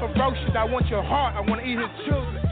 [0.00, 0.56] Ferocious.
[0.56, 1.34] I want your heart.
[1.36, 2.51] I want to eat his children.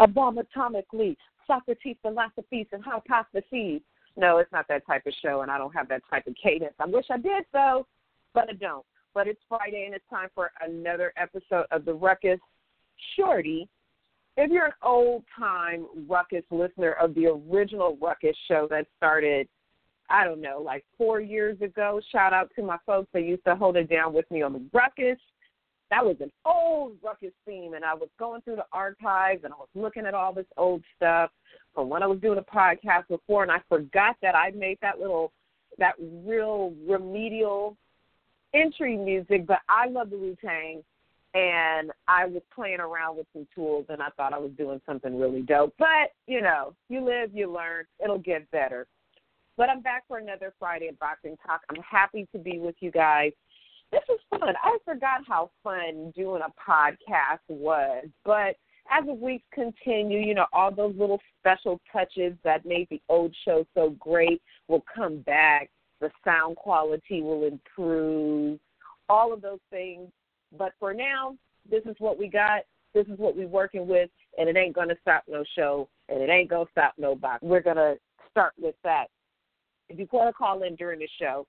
[0.00, 3.82] A bomb atomically, Socrates philosophies and hypotheses.
[4.16, 6.74] No, it's not that type of show, and I don't have that type of cadence.
[6.80, 7.86] I wish I did, though,
[8.34, 8.84] but I don't.
[9.14, 12.40] But it's Friday, and it's time for another episode of the Ruckus
[13.16, 13.68] Shorty.
[14.36, 19.48] If you're an old time Ruckus listener of the original Ruckus show that started,
[20.08, 23.56] I don't know, like four years ago, shout out to my folks that used to
[23.56, 25.18] hold it down with me on the Ruckus
[25.90, 29.56] that was an old ruckus theme and i was going through the archives and i
[29.56, 31.30] was looking at all this old stuff
[31.74, 34.98] from when i was doing a podcast before and i forgot that i made that
[34.98, 35.32] little
[35.78, 37.76] that real remedial
[38.54, 40.82] entry music but i love the wu tang
[41.34, 45.18] and i was playing around with some tools and i thought i was doing something
[45.18, 45.72] really dope.
[45.78, 48.86] But you know you live you learn it'll get better.
[49.56, 51.60] But i'm back for another friday boxing talk.
[51.70, 53.32] I'm happy to be with you guys
[53.92, 54.54] this is fun.
[54.62, 58.06] I forgot how fun doing a podcast was.
[58.24, 58.56] But
[58.90, 63.34] as the weeks continue, you know, all those little special touches that made the old
[63.44, 65.70] show so great will come back.
[66.00, 68.58] The sound quality will improve,
[69.08, 70.08] all of those things.
[70.56, 71.36] But for now,
[71.70, 72.62] this is what we got.
[72.94, 76.28] This is what we're working with, and it ain't gonna stop no show, and it
[76.28, 77.42] ain't gonna stop no box.
[77.42, 77.94] We're gonna
[78.30, 79.06] start with that.
[79.88, 81.46] If you want to call in during the show,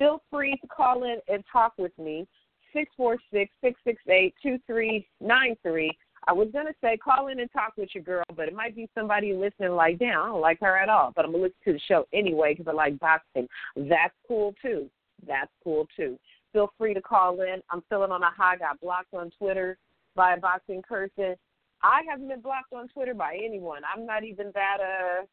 [0.00, 2.26] feel free to call in and talk with me.
[2.72, 5.96] Six four six six six eight two three nine three.
[6.26, 8.88] I was gonna say call in and talk with your girl, but it might be
[8.94, 11.12] somebody listening like, damn, I don't like her at all.
[11.14, 13.46] But I'm gonna listen to the show anyway because I like boxing.
[13.76, 14.88] That's cool too.
[15.26, 16.18] That's cool too.
[16.52, 17.60] Feel free to call in.
[17.70, 18.56] I'm feeling on a high.
[18.56, 19.76] Got blocked on Twitter
[20.14, 21.34] by a boxing person.
[21.82, 23.82] I haven't been blocked on Twitter by anyone.
[23.92, 25.24] I'm not even that uh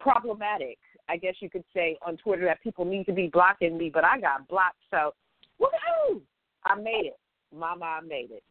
[0.00, 0.78] problematic.
[1.08, 4.04] I guess you could say on Twitter that people need to be blocking me, but
[4.04, 4.78] I got blocked.
[4.90, 5.12] So,
[5.60, 6.20] woohoo!
[6.64, 7.18] I made it.
[7.54, 8.42] Mama, I made it.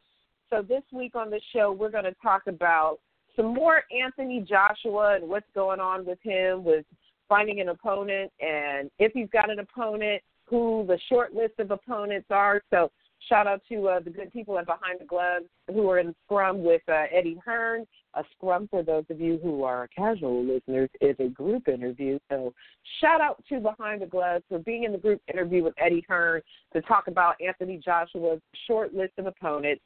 [0.49, 2.99] So this week on the show, we're going to talk about
[3.35, 6.85] some more Anthony Joshua and what's going on with him, with
[7.27, 12.27] finding an opponent, and if he's got an opponent, who the short list of opponents
[12.29, 12.61] are.
[12.69, 12.91] So
[13.29, 16.63] shout out to uh, the good people at Behind the Gloves who are in scrum
[16.63, 17.85] with uh, Eddie Hearn.
[18.15, 22.19] A scrum, for those of you who are casual listeners, is a group interview.
[22.29, 22.53] So
[23.01, 26.41] shout out to Behind the Gloves for being in the group interview with Eddie Hearn
[26.73, 29.81] to talk about Anthony Joshua's short list of opponents.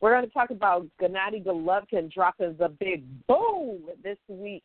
[0.00, 4.64] We're going to talk about Gennady Golovkin dropping the big boom this week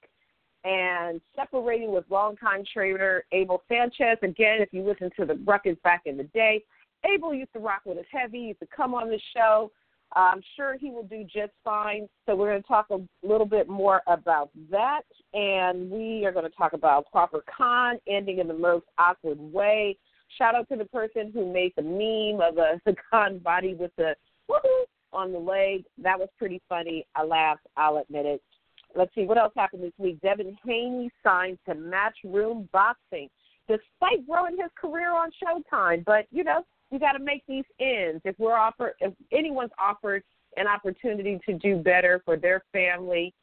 [0.64, 4.18] and separating with longtime trainer Abel Sanchez.
[4.22, 6.64] Again, if you listen to the Ruckus back in the day,
[7.04, 9.72] Abel used to rock with us heavy, used to come on the show.
[10.14, 12.08] I'm sure he will do just fine.
[12.26, 16.50] So we're going to talk a little bit more about that, and we are going
[16.50, 19.98] to talk about Crawford Khan ending in the most awkward way.
[20.38, 22.80] Shout out to the person who made the meme of a
[23.10, 24.16] Khan body with the
[24.50, 25.86] woohoo on the leg.
[26.02, 27.06] That was pretty funny.
[27.16, 27.68] I laughed.
[27.78, 28.42] I'll admit it.
[28.96, 30.20] Let's see what else happened this week.
[30.22, 33.30] Devin Haney signed to Matchroom Boxing,
[33.68, 36.04] despite growing his career on Showtime.
[36.04, 38.22] But you know, you got to make these ends.
[38.26, 40.24] If we're offered, if anyone's offered
[40.58, 43.34] an opportunity to do better for their family,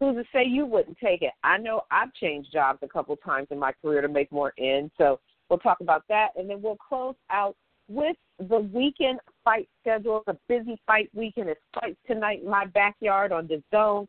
[0.00, 1.32] who's to say you wouldn't take it?
[1.44, 4.92] I know I've changed jobs a couple times in my career to make more ends.
[4.98, 7.56] So we'll talk about that, and then we'll close out
[7.88, 10.24] with the weekend fight schedule.
[10.26, 11.48] It's a busy fight weekend.
[11.50, 14.08] It's fights tonight in my backyard on the zone.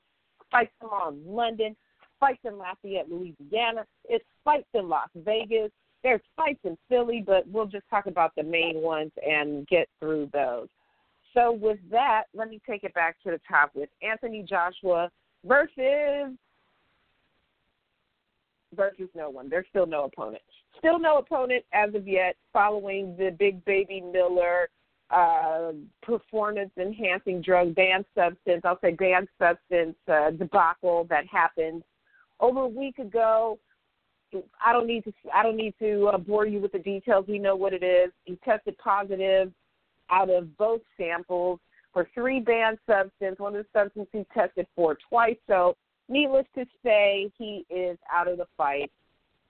[0.52, 1.76] Fights tomorrow in London.
[2.20, 3.86] Fights in Lafayette, Louisiana.
[4.06, 5.72] It's fights in Las Vegas
[6.06, 10.30] there's fights in Philly, but we'll just talk about the main ones and get through
[10.32, 10.68] those.
[11.34, 15.10] So with that, let me take it back to the top with Anthony Joshua
[15.44, 16.38] versus
[18.76, 19.50] versus no one.
[19.50, 20.44] There's still no opponent.
[20.78, 24.70] Still no opponent as of yet following the Big Baby Miller
[25.10, 25.72] uh,
[26.04, 31.84] performance enhancing drug banned substance, I'll say banned substance uh, debacle that happened
[32.40, 33.58] over a week ago.
[34.64, 37.26] I don't need to I don't need to uh, bore you with the details.
[37.28, 38.12] We know what it is.
[38.26, 39.52] He tested positive
[40.10, 41.60] out of both samples
[41.94, 43.40] for three banned substances.
[43.40, 45.38] One of the substances he tested for twice.
[45.48, 45.76] So,
[46.10, 48.92] needless to say, he is out of the fight.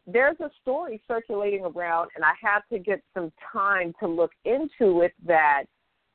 [0.07, 5.01] There's a story circulating around, and I have to get some time to look into
[5.01, 5.13] it.
[5.25, 5.63] That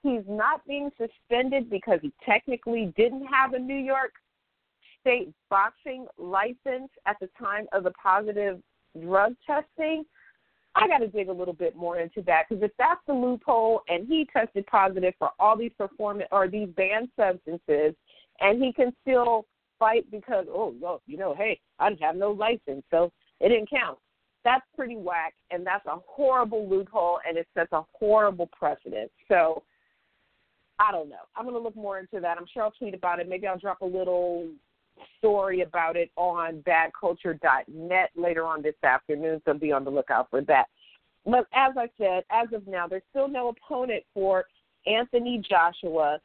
[0.02, 4.12] he's not being suspended because he technically didn't have a New York
[5.00, 8.60] State boxing license at the time of the positive
[9.00, 10.04] drug testing.
[10.74, 13.82] I got to dig a little bit more into that because if that's the loophole
[13.88, 17.94] and he tested positive for all these performance or these banned substances
[18.40, 19.46] and he can still
[19.78, 23.10] fight because oh well you know hey I didn't have no license so
[23.40, 23.98] it didn't count.
[24.44, 29.10] That's pretty whack and that's a horrible loophole and it sets a horrible precedent.
[29.28, 29.62] So
[30.78, 31.16] I don't know.
[31.36, 32.38] I'm going to look more into that.
[32.38, 33.28] I'm sure I'll tweet about it.
[33.28, 34.48] Maybe I'll drop a little
[35.18, 40.40] story about it on badculture.net later on this afternoon, so be on the lookout for
[40.42, 40.66] that.
[41.24, 44.44] But as I said, as of now, there's still no opponent for
[44.86, 46.18] Anthony Joshua.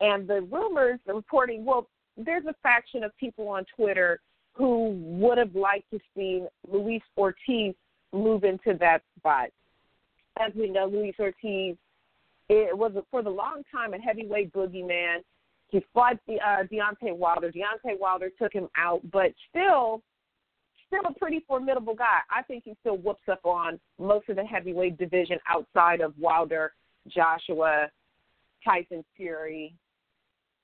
[0.00, 4.20] And the rumors, the reporting, well, there's a faction of people on Twitter
[4.54, 7.74] who would have liked to see Luis Ortiz
[8.12, 9.50] move into that spot.
[10.38, 11.76] As we know, Luis Ortiz
[12.50, 15.18] it was for the long time a heavyweight boogeyman.
[15.70, 17.50] He fought the uh, Deontay Wilder.
[17.50, 20.02] Deontay Wilder took him out, but still,
[20.88, 22.18] still a pretty formidable guy.
[22.30, 26.72] I think he still whoops up on most of the heavyweight division outside of Wilder,
[27.08, 27.88] Joshua,
[28.64, 29.74] Tyson Fury.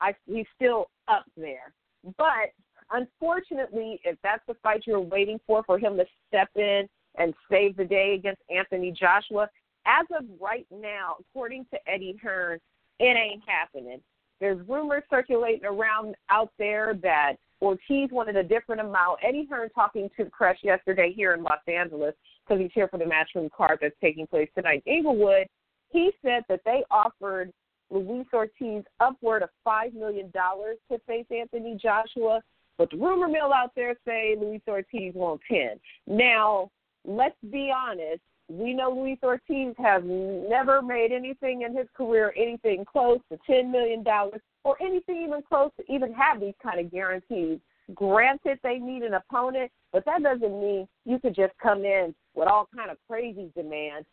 [0.01, 1.73] I he's still up there,
[2.19, 2.53] but
[2.91, 6.87] unfortunately, if that's the fight you're waiting for for him to step in
[7.17, 9.49] and save the day against Anthony Joshua,
[9.87, 12.59] as of right now, according to Eddie Hearn,
[12.99, 14.01] it ain't happening.
[14.41, 19.21] There's rumors circulating around out there that Ortiz wanted a different amount.
[19.27, 22.15] Eddie Hearn talking to the press yesterday here in Los Angeles
[22.47, 25.47] because he's here for the matchroom card that's taking place tonight in Inglewood.
[25.91, 27.53] He said that they offered
[27.91, 32.43] Luis Ortiz upward of five million dollars to face Anthony Joshua,
[32.77, 35.81] but the rumor mill out there say Luis Ortiz wants ten.
[36.07, 36.71] Now,
[37.05, 42.85] let's be honest we know Luis Ortiz has never made anything in his career anything
[42.85, 46.91] close to ten million dollars or anything even close to even have these kind of
[46.91, 47.59] guarantees.
[47.95, 52.49] Granted, they need an opponent, but that doesn't mean you could just come in with
[52.49, 54.07] all kind of crazy demands.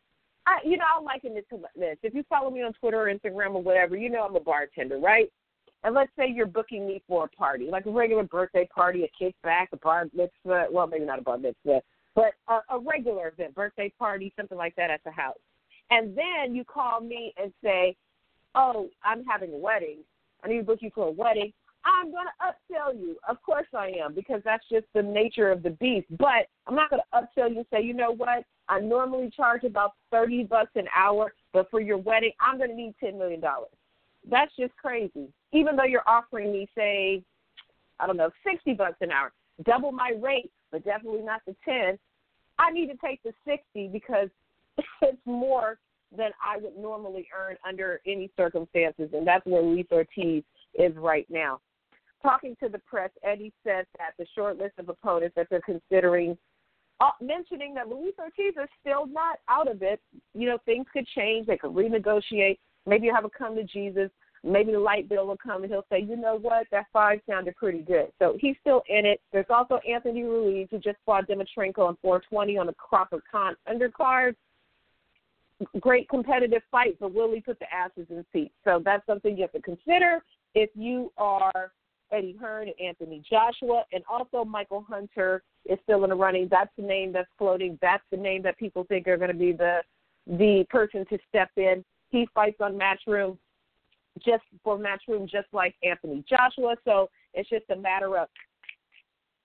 [0.46, 1.98] I, you know, I'll liken it to this.
[2.04, 5.00] If you follow me on Twitter or Instagram or whatever, you know I'm a bartender,
[5.00, 5.32] right?
[5.84, 9.24] And let's say you're booking me for a party, like a regular birthday party, a
[9.24, 10.68] kickback, a bar mitzvah.
[10.72, 11.82] Well, maybe not a bar mitzvah,
[12.16, 15.38] but a, a regular event, birthday party, something like that at the house.
[15.90, 17.96] And then you call me and say,
[18.56, 20.00] "Oh, I'm having a wedding.
[20.44, 21.54] I need to book you for a wedding."
[21.86, 23.18] I'm going to upsell you.
[23.28, 26.08] Of course I am, because that's just the nature of the beast.
[26.18, 28.46] But I'm not going to upsell you and say, you know what?
[28.70, 32.76] I normally charge about thirty bucks an hour, but for your wedding, I'm going to
[32.76, 33.72] need ten million dollars.
[34.30, 35.28] That's just crazy.
[35.52, 37.22] Even though you're offering me, say,
[38.00, 39.34] I don't know, sixty bucks an hour,
[39.66, 41.98] double my rate but definitely not the 10.
[42.60, 44.28] I need to take the 60 because
[45.02, 45.78] it's more
[46.16, 51.26] than I would normally earn under any circumstances, and that's where Luis Ortiz is right
[51.30, 51.62] now.
[52.22, 56.38] Talking to the press, Eddie said that the short list of opponents that they're considering,
[57.00, 60.02] uh, mentioning that Luis Ortiz is still not out of it.
[60.34, 61.48] You know, things could change.
[61.48, 62.58] They could renegotiate.
[62.86, 64.10] Maybe have a come to Jesus
[64.44, 67.56] maybe the light bill will come and he'll say, you know what, that five sounded
[67.56, 68.12] pretty good.
[68.20, 69.22] So he's still in it.
[69.32, 74.36] There's also Anthony Ruiz who just fought Dimitrenko on 420 on the Crawford Khan undercard.
[75.80, 78.54] Great competitive fight, but will he put the asses in seats?
[78.66, 80.22] So that's something you have to consider
[80.56, 81.72] if you are
[82.12, 86.48] Eddie Hearn and Anthony Joshua, and also Michael Hunter is still in the running.
[86.50, 87.80] That's the name that's floating.
[87.82, 89.80] That's the name that people think are going to be the
[90.28, 91.84] the person to step in.
[92.10, 93.38] He fights on Matchroom
[94.24, 96.76] just for Matchroom, just like Anthony Joshua.
[96.86, 98.28] So it's just a matter of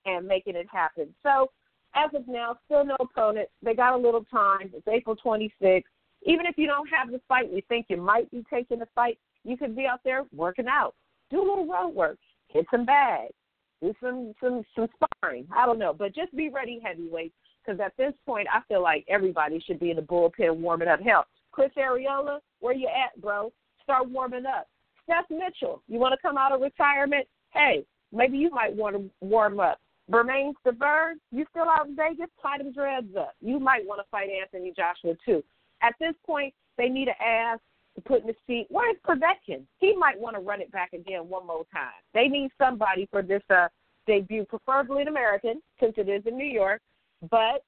[0.04, 1.14] and making it happen.
[1.22, 1.50] So
[1.94, 3.48] as of now, still no opponent.
[3.62, 4.70] They got a little time.
[4.74, 5.82] It's April 26th.
[6.24, 9.18] Even if you don't have the fight, you think you might be taking the fight,
[9.44, 10.94] you could be out there working out,
[11.30, 13.32] do a little road work, hit some bags,
[13.80, 15.46] do some some some sparring.
[15.56, 17.32] I don't know, but just be ready, heavyweight,
[17.64, 21.00] because at this point, I feel like everybody should be in the bullpen warming up.
[21.00, 23.52] Hell, Chris Arreola, where you at, bro?
[23.88, 24.68] Start warming up.
[25.06, 27.26] Seth Mitchell, you want to come out of retirement?
[27.54, 29.80] Hey, maybe you might want to warm up.
[30.10, 32.28] Bermane Stiverne, you still out in Vegas?
[32.42, 33.32] Tie them dreads up.
[33.40, 35.42] You might want to fight Anthony Joshua too.
[35.82, 37.60] At this point, they need an ass
[37.94, 38.66] to put in the seat.
[38.68, 39.62] Where's Povetkin?
[39.78, 41.88] He might want to run it back again one more time.
[42.12, 43.68] They need somebody for this uh,
[44.06, 46.82] debut, preferably an American, since it is in New York.
[47.30, 47.64] But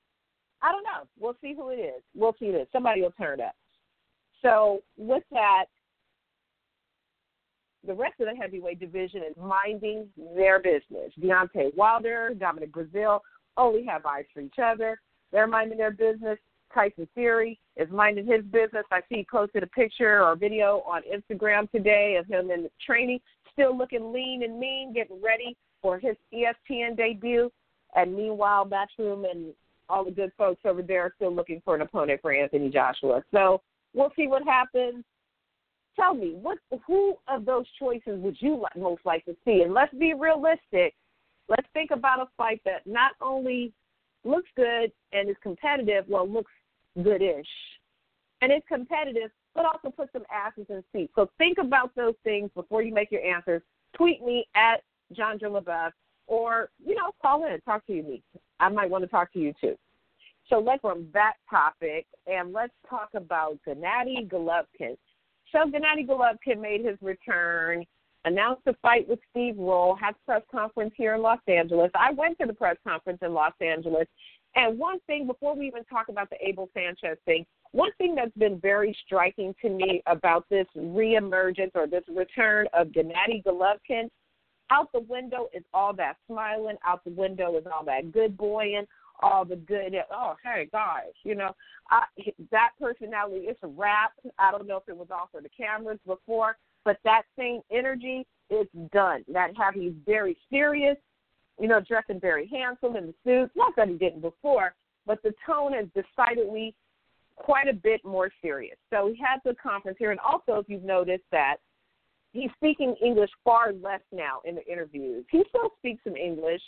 [0.60, 1.08] I don't know.
[1.18, 2.02] We'll see who it is.
[2.14, 2.66] We'll see this.
[2.72, 3.54] Somebody will turn up.
[4.42, 5.64] So with that,
[7.86, 11.12] the rest of the heavyweight division is minding their business.
[11.20, 13.20] Deontay Wilder, Dominic Breazeale
[13.56, 15.00] only have eyes for each other.
[15.32, 16.38] They're minding their business.
[16.72, 18.84] Tyson Fury is minding his business.
[18.92, 23.20] I see he posted a picture or video on Instagram today of him in training,
[23.52, 27.50] still looking lean and mean, getting ready for his ESPN debut.
[27.96, 29.52] And meanwhile, Matchroom and
[29.88, 33.22] all the good folks over there are still looking for an opponent for Anthony Joshua.
[33.32, 33.60] So
[33.94, 35.04] we'll see what happens.
[36.00, 39.62] Tell me, what who of those choices would you most like to see?
[39.62, 40.94] And let's be realistic.
[41.48, 43.72] Let's think about a fight that not only
[44.24, 46.52] looks good and is competitive, well, looks
[47.02, 47.46] goodish,
[48.40, 51.12] and is competitive, but also put some asses in seats.
[51.14, 53.62] So think about those things before you make your answers.
[53.94, 54.82] Tweet me at
[55.14, 55.90] Jeandra LeBeauf,
[56.28, 58.22] or you know, call in, and talk to you, me.
[58.58, 59.76] I might want to talk to you too.
[60.48, 64.96] So let's from that topic and let's talk about Gennady Golovkin.
[65.52, 67.84] So Gennady Golovkin made his return,
[68.24, 71.90] announced a fight with Steve Roll, had a press conference here in Los Angeles.
[71.94, 74.06] I went to the press conference in Los Angeles,
[74.54, 78.36] and one thing before we even talk about the Abel Sanchez thing, one thing that's
[78.36, 84.08] been very striking to me about this reemergence or this return of Gennady Golovkin,
[84.70, 88.84] out the window is all that smiling, out the window is all that good boying,
[89.22, 89.94] all the good.
[90.12, 91.54] Oh, hey guys, you know,
[91.90, 92.04] I,
[92.50, 93.46] that personality.
[93.46, 94.12] It's a rap.
[94.38, 98.26] I don't know if it was off for the cameras before, but that same energy
[98.50, 99.24] is done.
[99.32, 100.96] That how he's very serious,
[101.60, 103.50] you know, dressing very handsome in the suit.
[103.54, 104.74] Not that he didn't before,
[105.06, 106.74] but the tone is decidedly
[107.36, 108.76] quite a bit more serious.
[108.90, 111.56] So he had the conference here, and also if you've noticed that
[112.32, 115.24] he's speaking English far less now in the interviews.
[115.30, 116.60] He still speaks some English,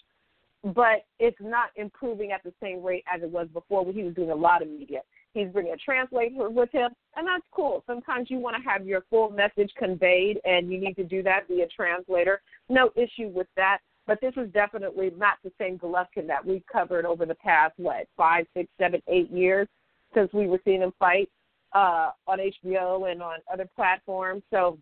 [0.62, 4.14] but it's not improving at the same rate as it was before when he was
[4.14, 5.00] doing a lot of media.
[5.34, 7.82] He's bringing a translator with him, and that's cool.
[7.86, 11.48] Sometimes you want to have your full message conveyed, and you need to do that
[11.48, 12.42] via translator.
[12.68, 13.78] No issue with that.
[14.06, 18.08] But this is definitely not the same Golovkin that we've covered over the past, what,
[18.16, 19.68] five, six, seven, eight years
[20.12, 21.30] since we were seeing him fight
[21.72, 24.42] uh, on HBO and on other platforms.
[24.50, 24.78] So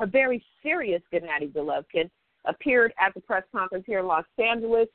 [0.00, 2.10] a very serious Gennady Golovkin
[2.44, 4.88] appeared at the press conference here in Los Angeles,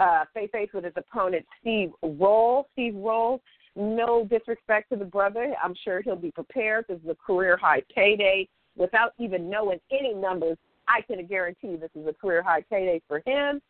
[0.00, 2.68] uh, face face with his opponent Steve Roll.
[2.72, 3.40] Steve Roll,
[3.76, 6.86] no disrespect to the brother, I'm sure he'll be prepared.
[6.88, 8.48] This is a career high payday.
[8.76, 10.58] Without even knowing any numbers,
[10.88, 13.60] I can guarantee this is a career high payday for him,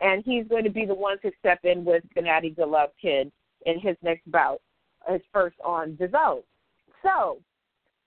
[0.00, 3.30] and he's going to be the one to step in with Gennady Golovkin
[3.66, 4.60] in his next bout,
[5.08, 6.42] his first on DAZN.
[7.02, 7.38] So,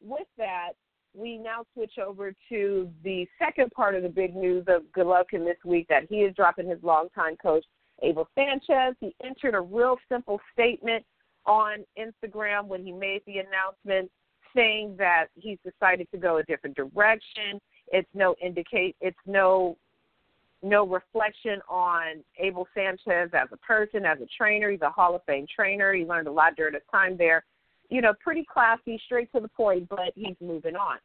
[0.02, 0.72] with that,
[1.18, 5.58] we now switch over to the second part of the big news of Golovkin this
[5.66, 7.66] week that he is dropping his longtime coach,
[8.04, 8.96] Abel Sanchez.
[9.00, 11.04] He entered a real simple statement
[11.46, 14.12] on Instagram when he made the announcement
[14.56, 17.60] saying that he's decided to go a different direction.
[17.92, 19.78] It's no indicate it's no
[20.64, 24.72] no reflection on Abel Sanchez as a person, as a trainer.
[24.72, 25.94] He's a Hall of Fame trainer.
[25.94, 27.44] He learned a lot during his time there
[27.89, 30.98] you know, pretty classy, straight to the point, but he's moving on.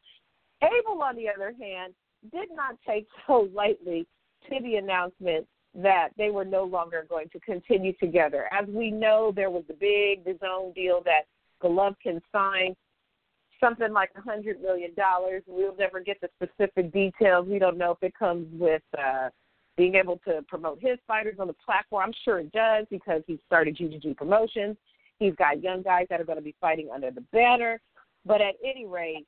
[0.61, 1.93] Abel, on the other hand,
[2.31, 4.07] did not take so lightly
[4.49, 8.47] to the announcement that they were no longer going to continue together.
[8.51, 11.23] As we know, there was the big DAZN deal that
[11.63, 12.75] Golovkin signed,
[13.59, 15.41] something like a hundred million dollars.
[15.47, 17.47] We'll never get the specific details.
[17.47, 19.29] We don't know if it comes with uh,
[19.75, 22.03] being able to promote his fighters on the platform.
[22.05, 24.77] I'm sure it does because he started GGG Promotions.
[25.23, 27.79] He's got young guys that are going to be fighting under the banner.
[28.25, 29.25] But at any rate,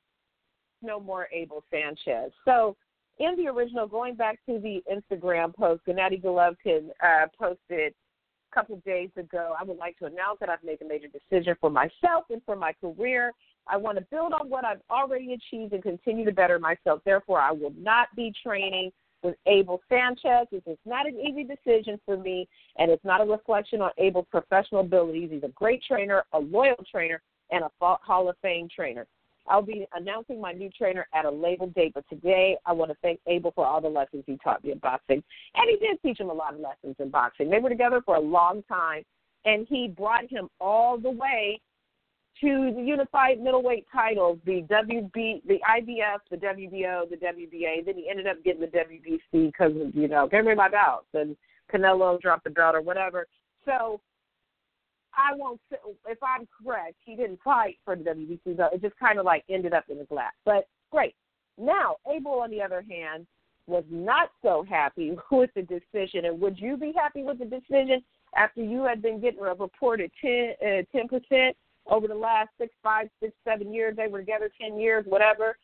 [0.82, 2.32] no more Abel Sanchez.
[2.44, 2.76] So
[3.18, 7.94] in the original, going back to the Instagram post, Gennady Golovkin uh, posted
[8.52, 11.56] a couple days ago, I would like to announce that I've made a major decision
[11.60, 13.32] for myself and for my career.
[13.66, 17.00] I want to build on what I've already achieved and continue to better myself.
[17.06, 18.92] Therefore, I will not be training
[19.26, 20.46] with Abel Sanchez.
[20.52, 24.26] This is not an easy decision for me, and it's not a reflection on Abel's
[24.30, 25.30] professional abilities.
[25.32, 29.04] He's a great trainer, a loyal trainer, and a Hall of Fame trainer.
[29.48, 32.96] I'll be announcing my new trainer at a later date, but today I want to
[33.02, 35.22] thank Abel for all the lessons he taught me in boxing.
[35.54, 37.50] And he did teach him a lot of lessons in boxing.
[37.50, 39.02] They were together for a long time,
[39.44, 41.60] and he brought him all the way
[42.40, 47.84] to the unified middleweight titles, the WB, the IBF, the WBO, the WBA.
[47.84, 49.20] Then he ended up getting the WBC
[49.52, 51.36] because you know, give me my belts, and
[51.72, 53.26] Canelo dropped the belt or whatever.
[53.64, 54.00] So
[55.14, 55.60] I won't.
[55.70, 55.78] Say,
[56.08, 58.72] if I'm correct, he didn't fight for the WBC belt.
[58.74, 60.34] It just kind of like ended up in his lap.
[60.44, 61.14] But great.
[61.58, 63.26] Now Abel, on the other hand,
[63.66, 66.26] was not so happy with the decision.
[66.26, 68.02] And would you be happy with the decision
[68.36, 71.52] after you had been getting a reported 10 uh, 10%
[71.88, 73.96] over the last six, five, six, seven years?
[73.96, 75.56] They were together 10 years, whatever.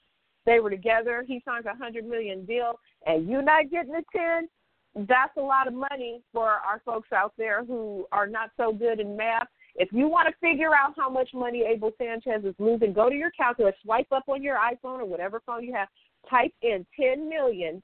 [0.44, 1.24] They were together.
[1.26, 4.48] He signs a hundred million deal, and you not getting a 10
[4.94, 9.00] that's a lot of money for our folks out there who are not so good
[9.00, 9.46] in math.
[9.74, 13.14] If you want to figure out how much money Abel Sanchez is losing, go to
[13.14, 15.88] your calculator, swipe up on your iPhone or whatever phone you have,
[16.28, 17.82] type in 10 million,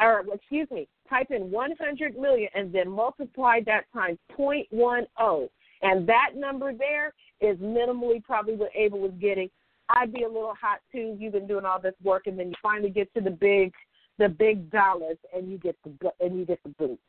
[0.00, 5.48] or excuse me, type in 100 million, and then multiply that times 0.10.
[5.82, 9.50] And that number there is minimally probably what Abel was getting.
[9.88, 11.16] I'd be a little hot too.
[11.18, 13.72] You've been doing all this work, and then you finally get to the big
[14.18, 17.00] the big dollars and you get the and you get the boot.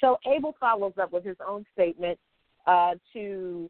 [0.00, 2.18] So Abel follows up with his own statement
[2.66, 3.68] uh, to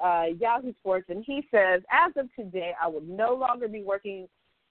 [0.00, 4.28] uh, Yahoo Sports, and he says, "As of today, I will no longer be working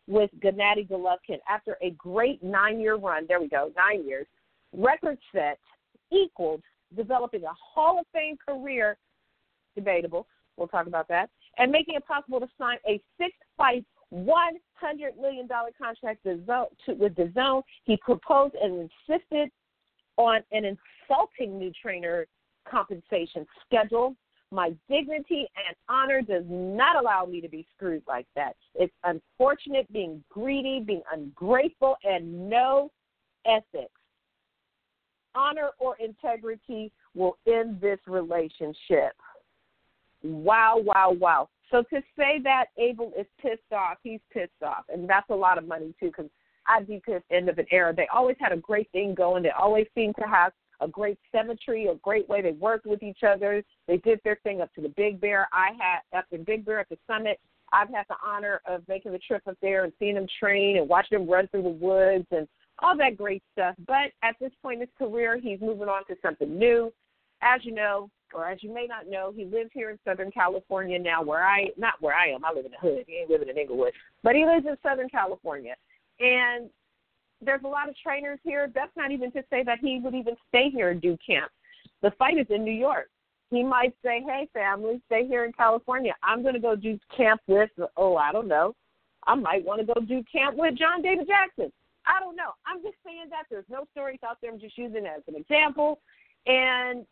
[0.07, 3.25] with Gennady Golovkin after a great nine-year run.
[3.27, 4.25] There we go, nine years.
[4.73, 5.59] Record set
[6.11, 6.63] equaled
[6.97, 8.97] developing a Hall of Fame career.
[9.75, 10.25] Debatable.
[10.59, 11.29] We'll talk about that.
[11.57, 16.45] And making it possible to sign a six-fight one hundred million dollar contract with
[17.15, 17.61] the zone.
[17.85, 19.49] He proposed and insisted
[20.17, 22.27] on an insulting new trainer
[22.69, 24.15] compensation schedule.
[24.51, 28.55] My dignity and honor does not allow me to be screwed like that.
[28.73, 32.91] It's unfortunate being greedy, being ungrateful, and no
[33.45, 33.91] ethics.
[35.35, 39.13] Honor or integrity will end this relationship.
[40.23, 41.49] Wow, wow, wow.
[41.71, 45.57] So to say that Abel is pissed off, he's pissed off, and that's a lot
[45.57, 46.07] of money too.
[46.07, 46.29] Because
[46.67, 47.93] I'd be pissed end of an era.
[47.95, 49.43] They always had a great thing going.
[49.43, 53.23] They always seemed to have a great symmetry, a great way they worked with each
[53.27, 53.63] other.
[53.87, 55.47] They did their thing up to the Big Bear.
[55.51, 57.39] I had up in Big Bear at the summit.
[57.71, 60.89] I've had the honor of making the trip up there and seeing them train and
[60.89, 62.47] watching them run through the woods and
[62.79, 63.75] all that great stuff.
[63.85, 66.91] But at this point in his career, he's moving on to something new.
[67.41, 70.99] As you know, or as you may not know, he lives here in Southern California
[70.99, 72.45] now, where I not where I am.
[72.45, 73.05] I live in the hood.
[73.07, 75.75] He ain't living in Inglewood, but he lives in Southern California,
[76.19, 76.69] and
[77.41, 78.69] there's a lot of trainers here.
[78.73, 81.51] That's not even to say that he would even stay here and do camp.
[82.01, 83.09] The fight is in New York.
[83.49, 86.13] He might say, "Hey, family, stay here in California.
[86.23, 88.75] I'm going to go do camp with oh, I don't know.
[89.25, 91.71] I might want to go do camp with John David Jackson.
[92.05, 92.51] I don't know.
[92.65, 94.51] I'm just saying that there's no stories out there.
[94.51, 95.99] I'm just using it as an example.
[96.45, 97.05] And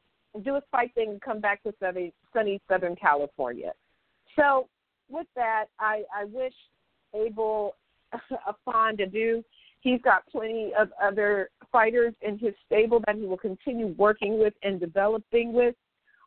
[0.43, 3.73] do a spike thing and come back to sunny, sunny Southern California.
[4.35, 4.67] So
[5.09, 6.53] with that, I, I wish
[7.13, 7.75] Abel
[8.13, 9.43] a fond adieu.
[9.81, 14.53] He's got plenty of other fighters in his stable that he will continue working with
[14.63, 15.75] and developing with.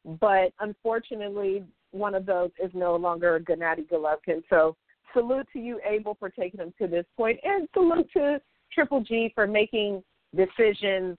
[0.04, 4.42] But unfortunately, one of those is no longer Gennady Golovkin.
[4.48, 4.76] So
[5.12, 8.40] salute to you, Abel, for taking him to this point, and salute to
[8.72, 10.02] Triple G for making
[10.34, 11.18] decisions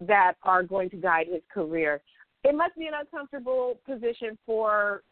[0.00, 2.00] that are going to guide his career.
[2.44, 5.02] It must be an uncomfortable position for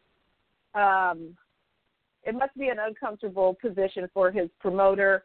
[0.74, 1.36] um,
[2.24, 5.24] it must be an uncomfortable position for his promoter.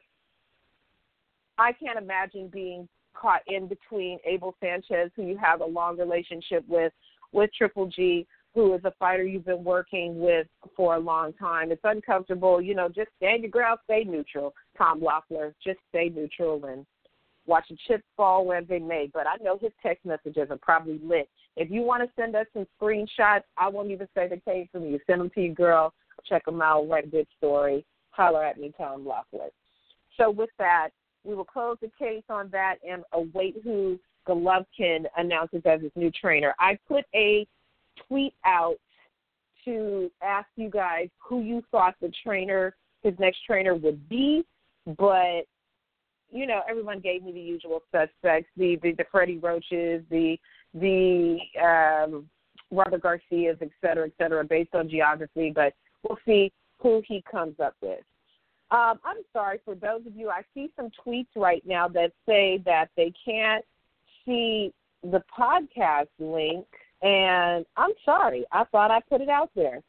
[1.58, 6.64] I can't imagine being caught in between Abel Sanchez, who you have a long relationship
[6.68, 6.94] with,
[7.32, 11.72] with Triple G, who is a fighter you've been working with for a long time.
[11.72, 12.62] It's uncomfortable.
[12.62, 14.54] You know, just stand your ground, stay neutral.
[14.78, 16.86] Tom Loeffler, just stay neutral and
[17.50, 19.10] watching chips fall where they may.
[19.14, 21.28] But I know his text messages are probably lit.
[21.58, 24.84] If you want to send us some screenshots, I won't even say they came from
[24.84, 25.00] you.
[25.06, 25.94] Send them to your girl.
[26.28, 26.88] Check them out.
[26.88, 27.86] Write a good story.
[28.12, 29.50] Holler at me, Tom Loeffler.
[30.18, 30.90] So with that,
[31.24, 36.12] we will close the case on that and await who Golovkin announces as his new
[36.12, 36.54] trainer.
[36.60, 37.48] I put a
[38.08, 38.78] tweet out
[39.66, 44.46] to ask you guys who you thought the trainer, his next trainer would be,
[44.98, 45.42] but
[46.32, 50.38] you know, everyone gave me the usual suspects, the the, the Freddie Roaches, the
[50.74, 52.30] the um
[52.72, 57.60] Robert Garcias, et cetera, et cetera, based on geography, but we'll see who he comes
[57.60, 58.00] up with.
[58.72, 60.30] Um, I'm sorry for those of you.
[60.30, 63.66] I see some tweets right now that say that they can't
[64.26, 66.66] see the podcast link,
[67.02, 68.46] and I'm sorry.
[68.52, 69.82] I thought I put it out there.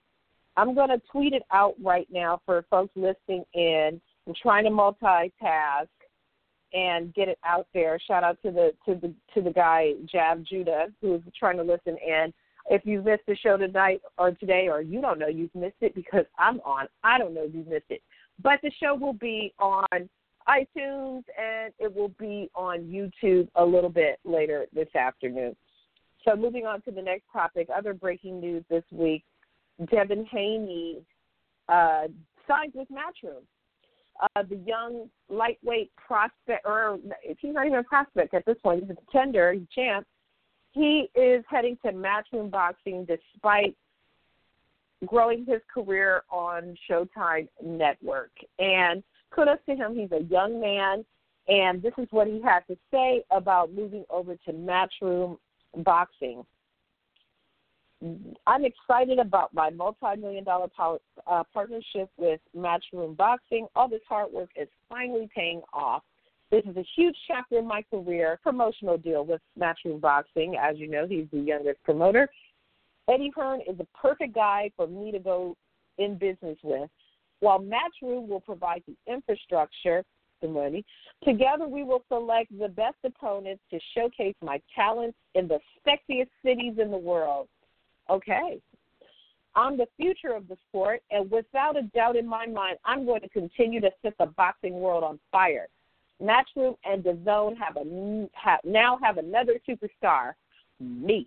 [0.56, 4.00] I'm going to tweet it out right now for folks listening in.
[4.26, 5.88] I'm trying to multitask
[6.72, 7.98] and get it out there.
[8.06, 11.96] Shout out to the to the to the guy Jab Judah who's trying to listen
[12.06, 12.32] in.
[12.68, 15.94] If you missed the show tonight or today, or you don't know you've missed it
[15.94, 18.02] because I'm on, I don't know you missed it.
[18.42, 20.08] But the show will be on
[20.48, 25.56] iTunes and it will be on YouTube a little bit later this afternoon.
[26.24, 29.24] So, moving on to the next topic, other breaking news this week
[29.90, 31.02] Devin Haney
[31.68, 32.08] uh,
[32.46, 33.42] signed with Matchroom.
[34.20, 36.98] Uh, the young lightweight prospect, or
[37.38, 40.06] he's not even a prospect at this point, he's a contender, he's a champ.
[40.72, 43.74] He is heading to Matchroom Boxing despite
[45.06, 48.30] growing his career on Showtime Network.
[48.58, 49.96] And kudos to him.
[49.96, 51.04] He's a young man,
[51.48, 55.38] and this is what he had to say about moving over to Matchroom
[55.78, 56.44] Boxing.
[58.46, 60.68] I'm excited about my multi-million dollar
[61.26, 63.66] uh, partnership with Matchroom Boxing.
[63.74, 66.02] All this hard work is finally paying off.
[66.50, 68.38] This is a huge chapter in my career.
[68.42, 70.56] Promotional deal with Matchroom Boxing.
[70.56, 72.28] As you know, he's the youngest promoter.
[73.08, 75.56] Eddie Hearn is a perfect guy for me to go
[75.98, 76.88] in business with.
[77.40, 80.04] While Matchroom will provide the infrastructure,
[80.40, 80.84] the money,
[81.22, 86.74] together we will select the best opponents to showcase my talents in the sexiest cities
[86.78, 87.48] in the world.
[88.10, 88.60] Okay.
[89.56, 93.20] I'm the future of the sport, and without a doubt in my mind, I'm going
[93.22, 95.66] to continue to set the boxing world on fire.
[96.22, 100.34] Matchroom and DAZN have a have, now have another superstar,
[100.78, 101.26] me.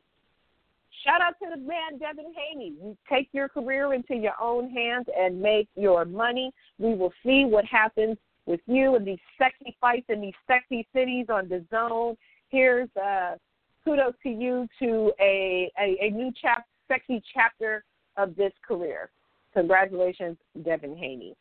[1.03, 2.73] Shout out to the man Devin Haney.
[2.81, 6.53] You take your career into your own hands and make your money.
[6.77, 11.25] We will see what happens with you and these sexy fights in these sexy cities
[11.29, 12.15] on the zone.
[12.49, 13.35] Here's uh,
[13.83, 17.83] kudos to you to a, a, a new chap, sexy chapter
[18.17, 19.09] of this career.
[19.53, 21.35] Congratulations, Devin Haney.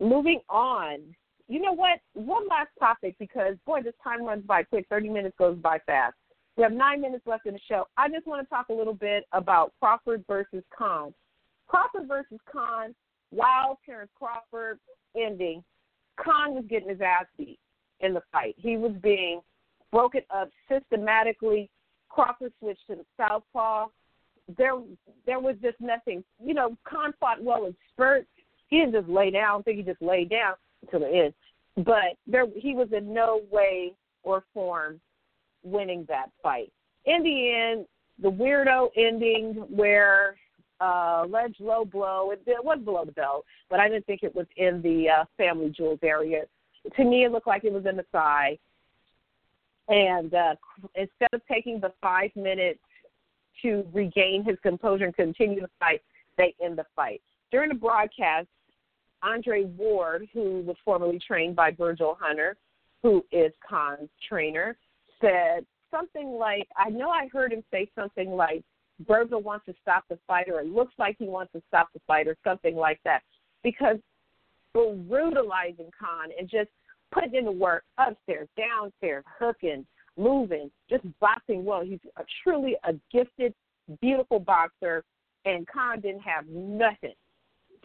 [0.00, 0.98] Moving on,
[1.48, 2.00] you know what?
[2.14, 4.86] One last topic because boy, this time runs by quick.
[4.88, 6.14] Thirty minutes goes by fast.
[6.56, 7.86] We have nine minutes left in the show.
[7.96, 11.12] I just want to talk a little bit about Crawford versus Khan.
[11.68, 12.94] Crawford versus Khan.
[13.30, 14.78] Wow, Terrence Crawford
[15.16, 15.62] ending.
[16.18, 17.58] Khan was getting his ass beat
[18.00, 18.54] in the fight.
[18.58, 19.40] He was being
[19.92, 21.70] broken up systematically.
[22.08, 23.88] Crawford switched to the southpaw.
[24.56, 24.74] There,
[25.26, 26.22] there was just nothing.
[26.44, 28.28] You know, Khan fought well in spurts.
[28.68, 29.60] He didn't just lay down.
[29.60, 31.34] I think he just laid down until the end.
[31.84, 35.00] But there, he was in no way or form
[35.62, 36.72] winning that fight.
[37.04, 37.86] In the end,
[38.22, 40.36] the weirdo ending where
[40.78, 44.34] uh ledge low blow it, it was below the belt, but I didn't think it
[44.34, 46.42] was in the uh, family jewels area.
[46.96, 48.58] To me, it looked like it was in the thigh.
[49.88, 50.54] And uh,
[50.94, 52.80] instead of taking the five minutes
[53.62, 56.02] to regain his composure and continue the fight,
[56.36, 57.22] they end the fight.
[57.50, 58.48] During the broadcast,
[59.22, 62.56] Andre Ward, who was formerly trained by Virgil Hunter,
[63.02, 64.76] who is Khan's trainer,
[65.20, 68.62] said something like, I know I heard him say something like,
[69.06, 72.00] Virgil wants to stop the fight, or it looks like he wants to stop the
[72.06, 73.22] fight, or something like that.
[73.62, 73.98] Because
[74.72, 76.70] brutalizing Khan and just
[77.12, 79.86] putting in the work upstairs, downstairs, hooking,
[80.16, 81.82] moving, just boxing well.
[81.82, 83.54] He's a, truly a gifted,
[84.00, 85.04] beautiful boxer,
[85.44, 87.14] and Khan didn't have nothing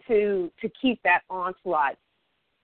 [0.07, 1.97] to to keep that onslaught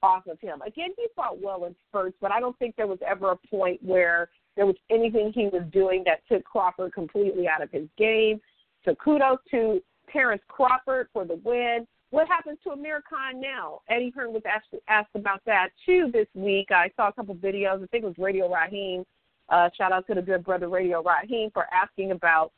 [0.04, 0.62] off of him.
[0.62, 3.82] Again, he fought well in spurts, but I don't think there was ever a point
[3.84, 8.40] where there was anything he was doing that took Crawford completely out of his game.
[8.86, 11.88] So kudos to Terrence Crawford for the win.
[12.10, 13.82] What happens to Amir Khan now?
[13.90, 16.72] Eddie Hearn was asked, asked about that too this week.
[16.72, 17.84] I saw a couple videos.
[17.84, 19.04] I think it was Radio Raheem.
[19.50, 22.52] Uh, shout out to the good brother Radio Raheem for asking about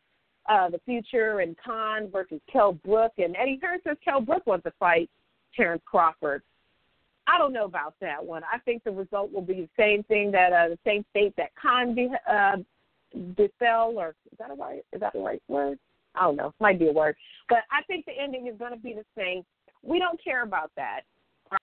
[0.48, 3.14] uh, the future and Khan versus Kell Brook.
[3.18, 5.10] And Eddie Hearn says Kell Brook wants to fight
[5.56, 6.42] Terrence Crawford.
[7.28, 8.42] I don't know about that one.
[8.52, 11.52] I think the result will be the same thing that uh, the same fate that
[11.56, 12.58] Khan be, uh,
[13.38, 14.84] befell, or is that a right?
[14.92, 15.78] Is that the right word?
[16.16, 16.56] I don't know.
[16.60, 17.16] Might be a word,
[17.50, 19.44] but I think the ending is going to be the same.
[19.84, 21.02] We don't care about that,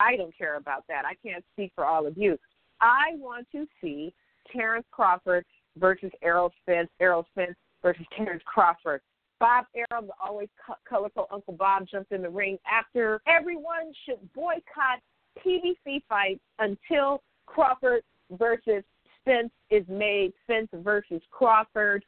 [0.01, 1.05] I don't care about that.
[1.05, 2.39] I can't speak for all of you.
[2.81, 4.13] I want to see
[4.53, 5.45] Terrence Crawford
[5.79, 6.89] versus Errol Spence.
[7.01, 9.01] Errol Spence versus Terrence Crawford.
[9.39, 10.49] Bob Arum, the always
[10.89, 15.01] colorful Uncle Bob, jumped in the ring after everyone should boycott
[15.45, 18.83] PBC fight until Crawford versus
[19.21, 22.05] Spence is made, Spence versus Crawford.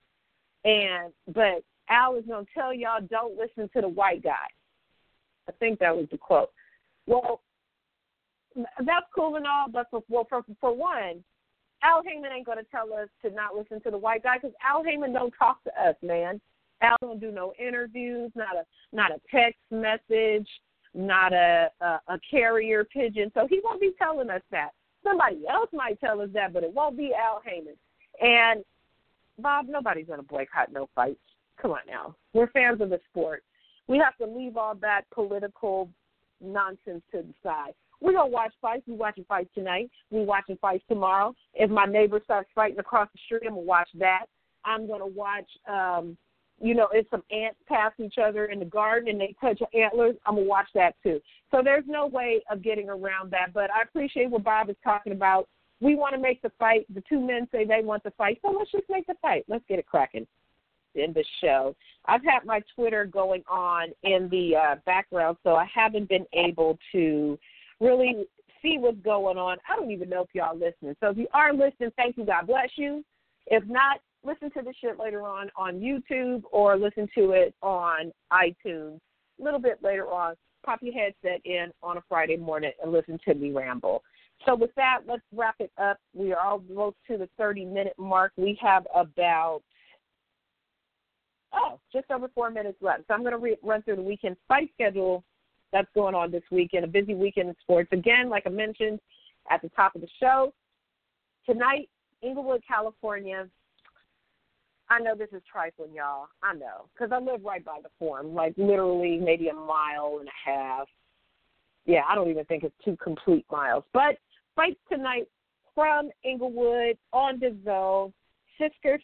[0.64, 4.46] And but Al is gonna tell y'all don't listen to the white guy.
[5.48, 6.51] I think that was the quote.
[7.07, 7.40] Well,
[8.57, 11.22] that's cool and all, but for well, for for one,
[11.82, 14.82] Al Haymon ain't gonna tell us to not listen to the white guy because Al
[14.82, 16.40] Haymon don't talk to us, man.
[16.82, 20.48] Al don't do no interviews, not a not a text message,
[20.94, 23.30] not a, a a carrier pigeon.
[23.34, 24.70] So he won't be telling us that.
[25.04, 27.74] Somebody else might tell us that, but it won't be Al Haymon.
[28.20, 28.64] And
[29.38, 31.20] Bob, nobody's gonna boycott no fights.
[31.60, 32.14] Come on now.
[32.32, 33.42] We're fans of the sport.
[33.86, 35.88] We have to leave all that political
[36.40, 37.74] nonsense to the side.
[38.00, 38.84] We're gonna watch fights.
[38.87, 39.90] We watching fights tonight.
[40.11, 41.34] We watching fights tomorrow.
[41.54, 44.26] If my neighbor starts fighting across the street, I'm gonna watch that.
[44.64, 46.16] I'm gonna watch um
[46.61, 50.16] you know, if some ants pass each other in the garden and they touch antlers,
[50.26, 51.20] I'm gonna watch that too.
[51.50, 53.52] So there's no way of getting around that.
[53.54, 55.48] But I appreciate what Bob is talking about.
[55.80, 56.92] We want to make the fight.
[56.92, 59.44] The two men say they want the fight, so let's just make the fight.
[59.46, 60.26] Let's get it cracking
[60.96, 61.76] in the show.
[62.06, 66.78] I've had my Twitter going on in the uh, background, so I haven't been able
[66.92, 67.38] to
[67.80, 68.26] really
[68.62, 69.58] see what's going on.
[69.68, 70.96] I don't even know if y'all listening.
[71.00, 72.24] So if you are listening, thank you.
[72.24, 73.04] God bless you.
[73.46, 78.12] If not, listen to the shit later on on YouTube or listen to it on
[78.32, 78.98] iTunes
[79.38, 80.34] a little bit later on.
[80.64, 84.02] Pop your headset in on a Friday morning and listen to me ramble.
[84.44, 85.98] So with that, let's wrap it up.
[86.14, 88.32] We are almost to the 30 minute mark.
[88.36, 89.62] We have about
[91.52, 93.04] oh, just over four minutes left.
[93.08, 95.24] So I'm going to re- run through the weekend fight schedule
[95.72, 96.85] that's going on this weekend.
[96.85, 97.88] A busy weekend in sports.
[97.92, 99.00] Again, like I mentioned
[99.50, 100.52] at the top of the show,
[101.46, 101.88] tonight,
[102.22, 103.48] Inglewood, California,
[104.90, 106.28] I know this is trifling, y'all.
[106.42, 110.28] I know, because I live right by the forum, like literally maybe a mile and
[110.28, 110.88] a half.
[111.85, 113.85] Yeah, I don't even think it's two complete miles.
[113.92, 114.16] But
[114.57, 115.28] fights tonight
[115.74, 118.12] from Inglewood on the zone.
[118.59, 118.98] Sister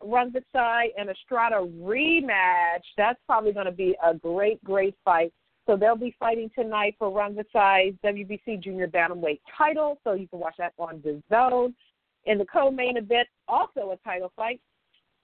[0.00, 2.82] the side and Estrada rematch.
[2.96, 5.32] That's probably going to be a great, great fight.
[5.66, 7.12] So they'll be fighting tonight for
[7.52, 9.98] Size WBC Junior Bantamweight title.
[10.04, 11.74] So you can watch that on the zone.
[12.24, 14.60] In the co-main event, also a title fight,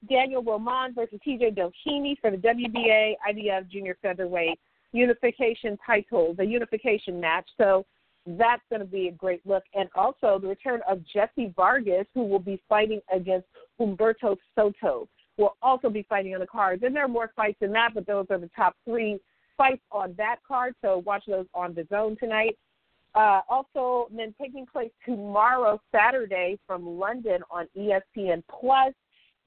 [0.09, 4.59] Daniel Roman versus TJ Doheny for the WBA IBF Junior Featherweight
[4.92, 7.48] unification title, the unification match.
[7.57, 7.87] So
[8.26, 9.64] that's going to be a great look.
[9.74, 13.46] And also the return of Jessie Vargas, who will be fighting against
[13.81, 16.83] Humberto Soto, will also be fighting on the cards.
[16.85, 19.18] And there are more fights than that, but those are the top three
[19.62, 20.75] fights on that card.
[20.83, 22.59] So watch those on the zone tonight.
[23.14, 28.92] Uh, also, then taking place tomorrow, Saturday, from London on ESPN Plus.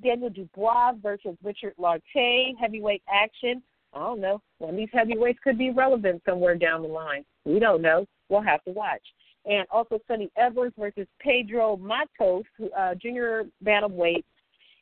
[0.04, 3.62] Daniel Dubois versus Richard Lartey, heavyweight action.
[3.94, 4.42] I don't know.
[4.58, 7.24] One of these heavyweights could be relevant somewhere down the line.
[7.46, 8.06] We don't know.
[8.30, 9.02] We'll have to watch.
[9.46, 12.44] And also Sunny Edwards versus Pedro Matos,
[12.78, 14.24] uh, junior bantamweight.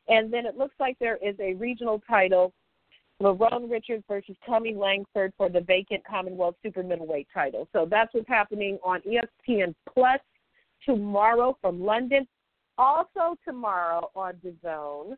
[0.08, 2.52] And then it looks like there is a regional title,
[3.22, 7.68] Lerone Richards versus Tommy Langford for the vacant Commonwealth super middleweight title.
[7.72, 10.20] So that's what's happening on ESPN Plus
[10.84, 12.26] tomorrow from London.
[12.76, 15.16] Also tomorrow on the Zone,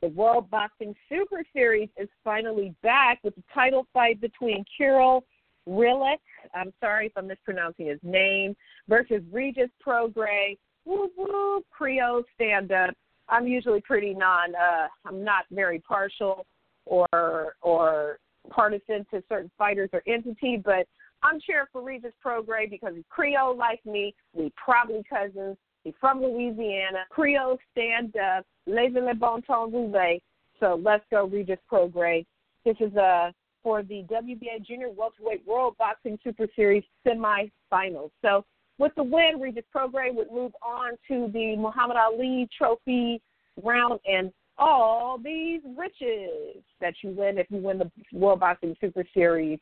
[0.00, 5.22] the World Boxing Super Series is finally back with the title fight between Kiryl
[5.68, 6.18] Relikh,
[6.54, 8.56] I'm sorry if I'm mispronouncing his name,
[8.88, 10.58] versus Regis Prograis.
[10.84, 12.94] Woo woo, Creole stand up.
[13.28, 14.54] I'm usually pretty non.
[14.54, 16.46] Uh, I'm not very partial
[16.86, 18.18] or or
[18.50, 20.86] partisan to certain fighters or entity, but
[21.22, 24.14] I'm cheering for Regis Prograis because he's Creole like me.
[24.32, 25.56] We probably cousins.
[25.84, 27.04] He's from Louisiana.
[27.10, 28.44] Creole stand up.
[28.66, 30.18] Les le bon ton rouler.
[30.58, 32.26] So let's go, Regis Prograis.
[32.64, 38.10] This is uh, for the WBA Junior Welterweight World Boxing Super Series semifinals.
[38.22, 38.44] So
[38.78, 43.20] with the win, Regis Prograis would move on to the Muhammad Ali Trophy
[43.62, 49.04] round and all these riches that you win if you win the World Boxing Super
[49.12, 49.58] Series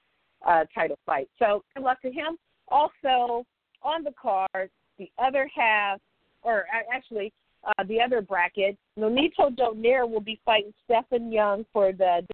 [0.47, 1.29] uh, title fight.
[1.39, 2.37] So good luck to him.
[2.67, 3.47] Also
[3.83, 6.01] on the card, the other half
[6.43, 7.33] or actually
[7.65, 12.27] uh, the other bracket, Nonito Donaire will be fighting Stephon Young for the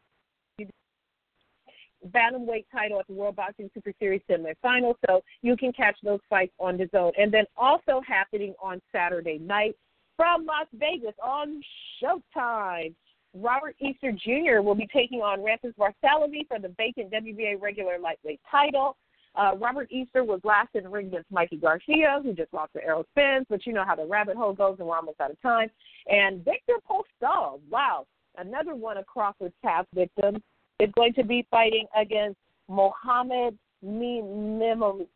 [2.10, 4.94] bantamweight title at the World Boxing Super Series semifinal.
[5.06, 7.12] So you can catch those fights on the zone.
[7.18, 9.74] And then also happening on Saturday night
[10.16, 11.60] from Las Vegas on
[12.02, 12.94] Showtime.
[13.34, 14.62] Robert Easter Jr.
[14.62, 18.96] will be taking on Ramses Varsalovy for the vacant WBA regular lightweight title.
[19.34, 22.84] Uh, Robert Easter was last in the ring against Mikey Garcia, who just lost to
[22.84, 25.42] Errol Spence, but you know how the rabbit hole goes, and we're almost out of
[25.42, 25.68] time.
[26.06, 28.06] And Viktor Postol, wow,
[28.38, 30.38] another one of Crawford's past victims,
[30.78, 35.06] is going to be fighting against Mohammed Mimoune.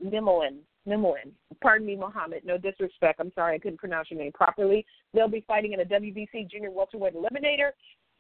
[1.61, 2.45] Pardon me, Mohammed.
[2.45, 3.21] No disrespect.
[3.21, 4.87] I'm sorry I couldn't pronounce your name properly.
[5.13, 7.71] They'll be fighting in a WBC Junior Welterweight Eliminator.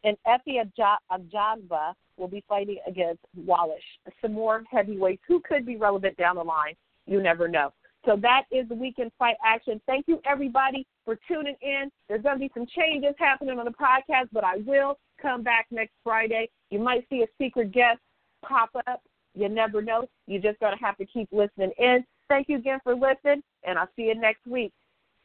[0.04, 0.62] And Efe
[1.11, 3.83] Ajagba will be fighting against Wallish,
[4.22, 6.74] some more heavyweights who could be relevant down the line.
[7.07, 7.72] You never know.
[8.04, 9.81] So that is the weekend fight action.
[9.87, 11.90] Thank you, everybody, for tuning in.
[12.09, 15.66] There's going to be some changes happening on the podcast, but I will come back
[15.70, 16.48] next Friday.
[16.70, 17.98] You might see a secret guest
[18.44, 19.02] pop up.
[19.35, 20.07] You never know.
[20.26, 22.04] You just going to have to keep listening in.
[22.29, 24.73] Thank you again for listening, and I'll see you next week.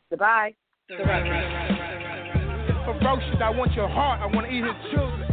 [0.10, 0.56] Goodbye.
[0.88, 1.12] Ferocious,
[3.42, 4.22] I want your heart.
[4.22, 5.33] I want to eat his children.